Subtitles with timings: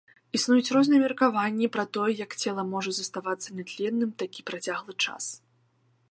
[0.37, 5.23] Існуюць розныя меркаванні пра тое, як цела можа заставацца нятленным такі працяглы час.